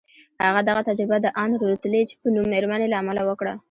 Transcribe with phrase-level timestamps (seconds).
[0.45, 3.53] هغه دغه تجربه د ان روتلیج په نوم مېرمنې له امله وکړه